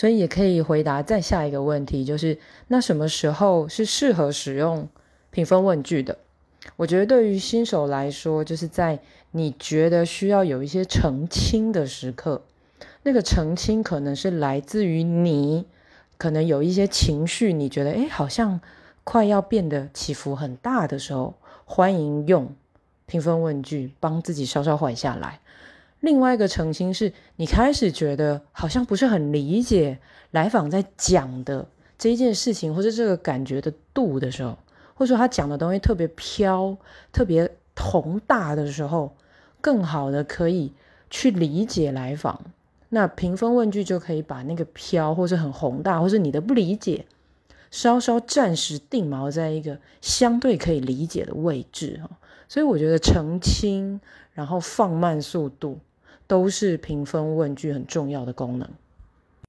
[0.00, 4.88] 所以也可以回答再下一个问题，就是那什么时候是适合使用
[5.30, 6.16] 评分问句的？
[6.76, 9.00] 我觉得对于新手来说，就是在
[9.32, 12.40] 你觉得需要有一些澄清的时刻，
[13.02, 15.66] 那个澄清可能是来自于你，
[16.16, 18.62] 可能有一些情绪，你觉得诶好像
[19.04, 21.34] 快要变得起伏很大的时候，
[21.66, 22.54] 欢迎用
[23.04, 25.40] 评分问句帮自己稍稍缓下来。
[26.00, 29.98] 另外一个澄清是你开始觉得好像不是很理解
[30.30, 31.66] 来访在讲的
[31.98, 34.58] 这一件事情，或者这个感觉的度的时候。
[34.94, 36.76] 或者说他讲的东西特别飘、
[37.10, 39.16] 特别宏大的时候，
[39.62, 40.74] 更好的可以
[41.08, 42.38] 去理解来访。
[42.90, 47.06] 那评分问句就可以把那个飘，或者很宏大，或是你的不理解，
[47.70, 52.10] 稍稍暂时定锚在一个相对可以理解的位置哈。
[52.46, 53.98] 所以我觉得澄清，
[54.34, 55.78] 然后放慢速度，
[56.30, 58.70] 都是评分问句很重要的功能。